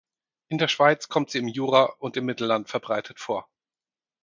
[0.47, 3.47] In der Schweiz kommt sie im Jura und im Mittelland verbreitet vor.